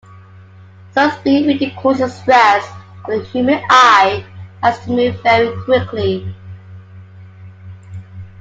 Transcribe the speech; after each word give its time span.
Some 0.93 1.11
speed 1.11 1.45
reading 1.45 1.75
courses 1.75 2.11
stress 2.15 2.65
that 3.05 3.07
the 3.07 3.23
human 3.25 3.61
eye 3.69 4.25
has 4.63 4.79
to 4.85 4.89
move 4.89 5.21
very 5.21 5.55
quickly. 5.63 6.33